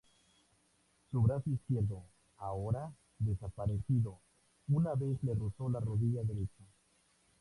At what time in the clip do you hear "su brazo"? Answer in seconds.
1.11-1.51